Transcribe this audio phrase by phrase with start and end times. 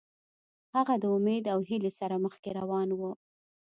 [0.75, 3.01] هغه د امید او هیلې سره مخکې روان و.